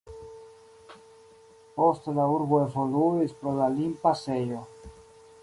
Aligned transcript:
Poste 1.75 2.15
la 2.21 2.25
urbo 2.37 2.63
evoluis 2.69 3.37
pro 3.43 3.55
la 3.61 3.71
limpasejo. 3.77 4.65